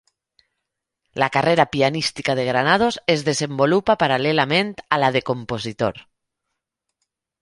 La 1.21 1.29
carrera 1.29 1.67
pianística 1.69 2.33
de 2.39 2.45
Granados 2.49 2.97
es 3.15 3.23
desenvolupa 3.29 3.97
paral·lelament 4.05 4.73
a 4.97 5.03
la 5.05 5.11
de 5.19 5.23
compositor. 5.31 6.01